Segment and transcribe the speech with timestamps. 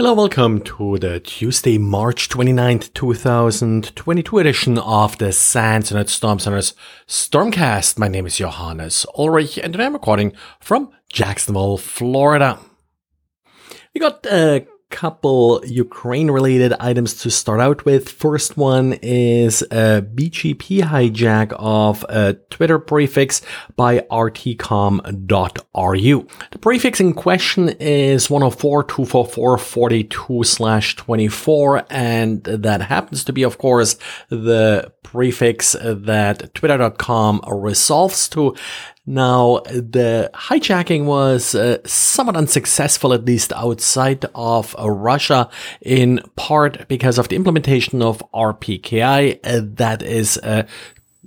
[0.00, 6.72] Hello, welcome to the Tuesday, March 29th, 2022 edition of the SANS Internet Storm Center's
[7.06, 7.98] Stormcast.
[7.98, 12.58] My name is Johannes Ulrich and I'm recording from Jacksonville, Florida.
[13.92, 18.08] We got a couple Ukraine related items to start out with.
[18.08, 23.42] First one is a BGP hijack of a Twitter prefix
[23.76, 25.08] by RTComm.ru.
[26.50, 33.96] The prefix in question is 104.244.42 slash 24 and that happens to be of course
[34.28, 38.54] the prefix that twitter.com resolves to
[39.06, 45.48] now, the hijacking was uh, somewhat unsuccessful, at least outside of uh, Russia,
[45.80, 49.40] in part because of the implementation of RPKI.
[49.42, 50.64] Uh, that is uh,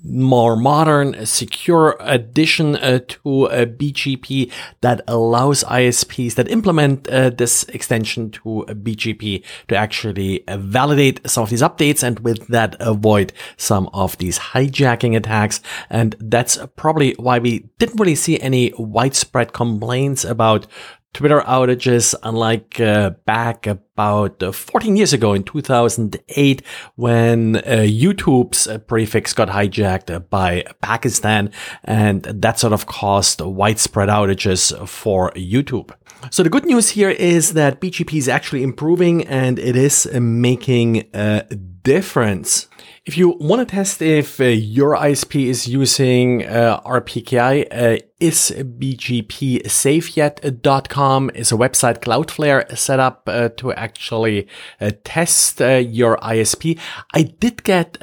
[0.03, 7.63] more modern, secure addition uh, to uh, BGP that allows ISPs that implement uh, this
[7.65, 13.31] extension to BGP to actually uh, validate some of these updates and with that avoid
[13.57, 15.61] some of these hijacking attacks.
[15.89, 20.67] And that's probably why we didn't really see any widespread complaints about
[21.13, 26.61] Twitter outages, unlike uh, back about uh, 14 years ago in 2008
[26.95, 31.51] when uh, YouTube's uh, prefix got hijacked by Pakistan,
[31.83, 35.91] and that sort of caused widespread outages for YouTube.
[36.31, 41.09] So the good news here is that BGP is actually improving and it is making
[41.13, 41.43] a
[41.83, 42.69] difference.
[43.05, 48.53] If you want to test if uh, your ISP is using uh, RPKI, uh, is
[48.57, 54.47] bgpsafeyet.com is a website Cloudflare set up uh, to actually
[54.79, 56.79] uh, test uh, your ISP.
[57.13, 57.97] I did get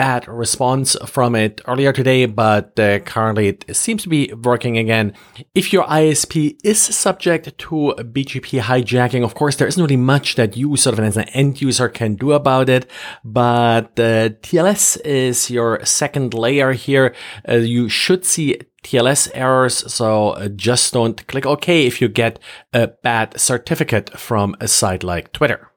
[0.00, 5.12] bad response from it earlier today, but uh, currently it seems to be working again.
[5.54, 10.56] If your ISP is subject to BGP hijacking, of course, there isn't really much that
[10.56, 12.90] you sort of as an end user can do about it,
[13.22, 17.14] but uh, TLS is your second layer here.
[17.46, 22.38] Uh, you should see TLS errors, so uh, just don't click OK if you get
[22.72, 25.69] a bad certificate from a site like Twitter.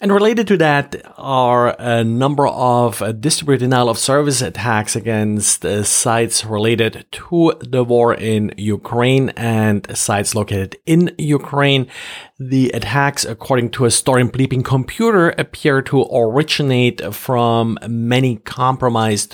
[0.00, 5.64] And related to that are a number of uh, distributed denial of service attacks against
[5.64, 11.86] uh, sites related to the war in Ukraine and sites located in Ukraine.
[12.40, 19.32] The attacks, according to a story in Bleeping Computer, appear to originate from many compromised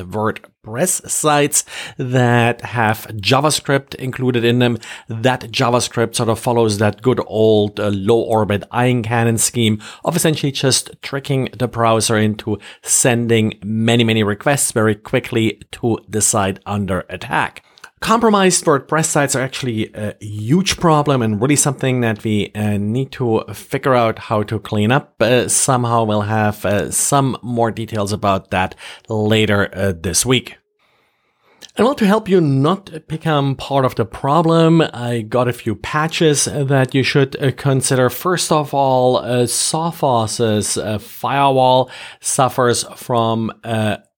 [0.66, 1.65] WordPress sites
[1.97, 4.76] that have JavaScript included in them.
[5.09, 10.16] That JavaScript sort of follows that good old uh, low orbit ion cannon scheme of
[10.16, 16.59] essentially just tricking the browser into sending many, many requests very quickly to the site
[16.66, 17.65] under attack.
[18.00, 23.12] Compromised WordPress sites are actually a huge problem and really something that we uh, need
[23.12, 25.14] to figure out how to clean up.
[25.20, 28.74] Uh, somehow we'll have uh, some more details about that
[29.08, 30.56] later uh, this week.
[31.76, 35.76] And well, to help you not become part of the problem, I got a few
[35.76, 38.10] patches that you should uh, consider.
[38.10, 41.90] First of all, uh, Sophos's uh, firewall
[42.20, 43.52] suffers from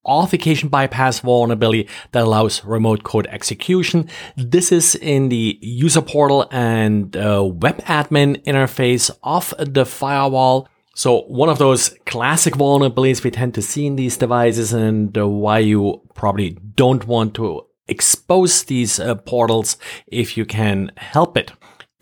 [0.05, 4.09] authentication bypass vulnerability that allows remote code execution.
[4.37, 10.69] This is in the user portal and uh, web admin interface of the firewall.
[10.95, 15.27] So one of those classic vulnerabilities we tend to see in these devices and uh,
[15.27, 19.77] why you probably don't want to expose these uh, portals
[20.07, 21.53] if you can help it.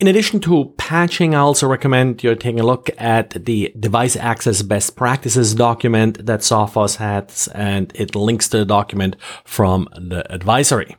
[0.00, 4.62] In addition to patching, I also recommend you're taking a look at the device access
[4.62, 10.96] best practices document that Sophos has, and it links to the document from the advisory.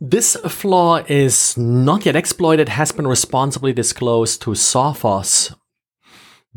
[0.00, 5.57] This flaw is not yet exploited, has been responsibly disclosed to Sophos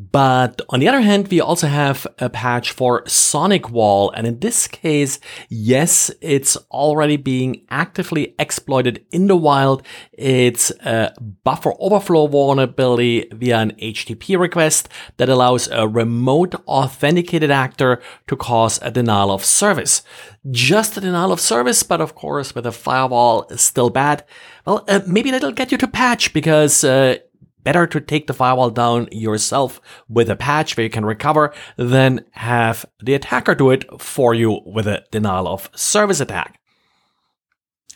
[0.09, 4.11] but on the other hand, we also have a patch for SonicWall.
[4.15, 9.83] And in this case, yes, it's already being actively exploited in the wild.
[10.13, 11.13] It's a
[11.43, 18.79] buffer overflow vulnerability via an HTTP request that allows a remote authenticated actor to cause
[18.81, 20.01] a denial of service.
[20.49, 24.25] Just a denial of service, but of course, with a firewall, still bad.
[24.65, 27.17] Well, uh, maybe that'll get you to patch because uh,
[27.63, 32.25] better to take the firewall down yourself with a patch where you can recover than
[32.31, 36.60] have the attacker do it for you with a denial of service attack.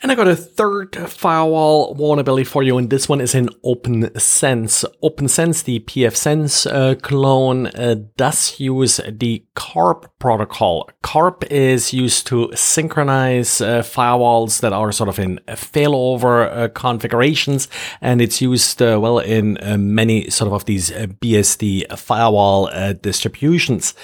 [0.02, 4.84] And I got a third firewall vulnerability for you, and this one is in OPNsense.
[5.02, 10.90] OPNsense, the pfSense uh, clone, uh, does use the CARP protocol.
[11.02, 17.66] CARP is used to synchronize uh, firewalls that are sort of in failover uh, configurations,
[18.02, 22.70] and it's used uh, well in uh, many sort of of these BSD firewall
[23.00, 23.94] distributions.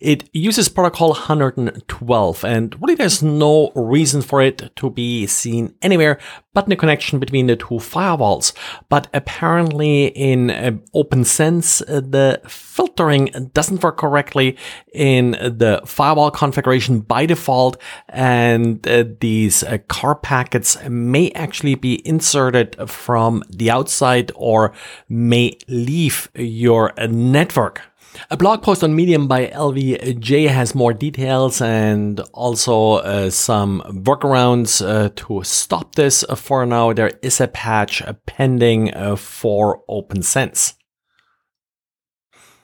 [0.00, 6.18] It uses protocol 112 and really there's no reason for it to be seen anywhere
[6.58, 8.52] but in the connection between the two firewalls.
[8.88, 14.56] But apparently in uh, OPNsense, uh, the filtering doesn't work correctly
[14.92, 17.80] in the firewall configuration by default.
[18.08, 24.72] And uh, these uh, CARP packets may actually be inserted from the outside or
[25.08, 27.82] may leave your network.
[28.30, 34.84] A blog post on Medium by LVJ has more details and also uh, some workarounds
[34.86, 36.24] uh, to stop this.
[36.48, 40.76] For now, there is a patch pending uh, for OPNsense.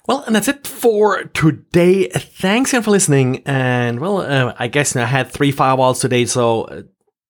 [0.08, 2.08] Well, and that's it for today.
[2.08, 3.42] Thanks again for listening.
[3.44, 6.82] And well, uh, I guess I had three firewalls today, so uh,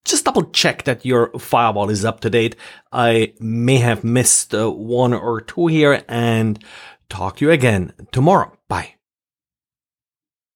[0.04, 2.54] just double check that your firewall is up to date.
[2.92, 6.64] I may have missed uh, one or two here and
[7.08, 8.56] talk to you again tomorrow.
[8.68, 8.94] Bye.